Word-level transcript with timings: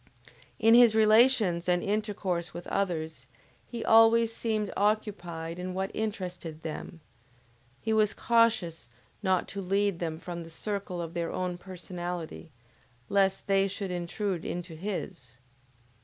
In 0.57 0.73
his 0.73 0.95
relations 0.95 1.69
and 1.69 1.83
intercourse 1.83 2.55
with 2.55 2.65
others, 2.69 3.27
he 3.67 3.85
always 3.85 4.33
seemed 4.33 4.73
occupied 4.75 5.59
in 5.59 5.75
what 5.75 5.91
interested 5.95 6.63
them; 6.63 7.01
he 7.79 7.93
was 7.93 8.15
cautions 8.15 8.89
not 9.21 9.47
to 9.49 9.61
lead 9.61 9.99
them 9.99 10.17
from 10.17 10.41
the 10.41 10.49
circle 10.49 11.03
of 11.03 11.13
their 11.13 11.31
own 11.31 11.55
personality, 11.59 12.51
lest 13.09 13.45
they 13.45 13.67
should 13.67 13.91
intrude 13.91 14.43
into 14.43 14.73
his. 14.73 15.37